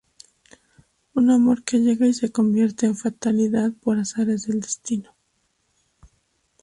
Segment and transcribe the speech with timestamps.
[1.13, 5.13] Un amor que llega y se convierte en fatalidad por azares del destino.